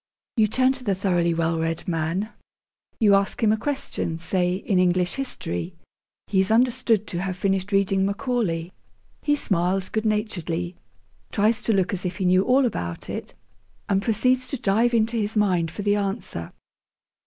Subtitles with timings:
[0.35, 2.33] You turn to the thoroughly well read man.
[2.99, 5.75] You ask him a question, say, in English history
[6.25, 8.73] (he is understood to have just finished reading Macaulay).
[9.21, 10.75] He smiles good naturedly,
[11.31, 13.35] tries to look as if he knew all about it,
[13.87, 16.51] and proceeds to dive into his mind for the answer.